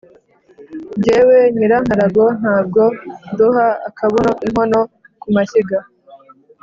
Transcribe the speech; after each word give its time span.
Jyewe 1.03 1.37
Nyirankarago 1.55 2.25
ntabwo 2.39 2.83
nduha 3.31 3.67
akabuno-Inkono 3.89 4.79
ku 5.21 5.27
mashyiga. 5.35 5.79